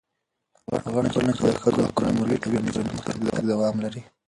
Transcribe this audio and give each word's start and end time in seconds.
هغه 0.85 0.99
ټولنه 1.13 1.33
چې 1.37 1.41
د 1.47 1.49
ښځو 1.63 1.85
حقونه 1.87 2.09
مراعتوي، 2.17 2.41
ټولنیز 2.43 2.75
پرمختګ 2.79 3.15
دوام 3.51 3.75
لري. 3.83 4.01